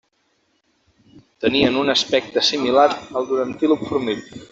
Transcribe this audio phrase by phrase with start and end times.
[1.43, 2.87] Tenien un aspecte similar
[3.21, 4.35] al d'un antílop fornit.